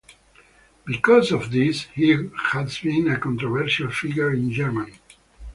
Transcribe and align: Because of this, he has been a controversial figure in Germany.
Because 0.83 1.31
of 1.31 1.51
this, 1.51 1.83
he 1.93 2.17
has 2.49 2.79
been 2.79 3.07
a 3.07 3.19
controversial 3.19 3.91
figure 3.91 4.33
in 4.33 4.51
Germany. 4.51 4.97